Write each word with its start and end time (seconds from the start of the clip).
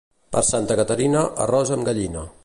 Per 0.35 0.41
Santa 0.47 0.77
Caterina, 0.79 1.21
arròs 1.47 1.73
amb 1.77 1.91
gallina. 1.91 2.25